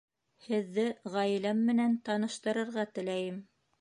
[0.45, 3.39] Һеҙҙе ғаиләм менән таныштырырға теләйем